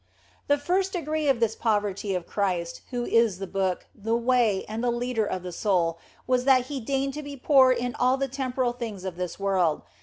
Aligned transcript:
The 0.47 0.57
first 0.57 0.93
degree 0.93 1.27
of 1.29 1.39
this 1.39 1.51
perfect 1.51 1.61
poverty 1.63 2.15
of 2.15 2.25
Christ, 2.25 2.81
who 2.89 3.05
is 3.05 3.37
the 3.37 3.45
Book, 3.45 3.85
the 3.93 4.15
Way, 4.15 4.65
and 4.67 4.83
the 4.83 4.89
Leader 4.89 5.27
of 5.27 5.43
the 5.43 5.51
soul, 5.51 5.99
was 6.25 6.43
that 6.45 6.65
He 6.71 6.79
deigned 6.79 7.13
to 7.13 7.21
be 7.21 7.37
poor 7.37 7.71
in 7.71 7.93
all 7.93 8.17
the 8.17 8.27
temporal 8.27 8.73
things 8.73 9.05
of 9.05 9.15
this 9.15 9.39
world. 9.39 9.83